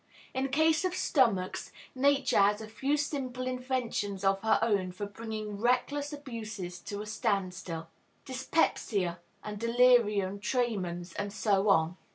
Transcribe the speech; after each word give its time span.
In 0.33 0.49
case 0.49 0.83
of 0.83 0.95
stomachs, 0.95 1.71
Nature 1.93 2.39
has 2.39 2.59
a 2.59 2.67
few 2.67 2.97
simple 2.97 3.45
inventions 3.45 4.23
of 4.23 4.41
her 4.41 4.57
own 4.63 4.91
for 4.91 5.05
bringing 5.05 5.59
reckless 5.59 6.11
abuses 6.11 6.79
to 6.79 7.03
a 7.03 7.05
stand 7.05 7.53
still, 7.53 7.87
dyspepsia, 8.25 9.19
and 9.43 9.59
delirium 9.59 10.39
tremens, 10.39 11.13
and 11.13 11.31
so 11.31 11.69
on. 11.69 11.97